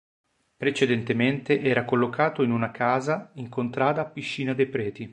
[0.57, 5.07] Precedentemente era collocato in una casa in contrada Piscina dei Preti.